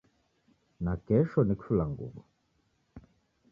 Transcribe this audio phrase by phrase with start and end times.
[0.83, 2.21] Nakesho ni kifulanguw'o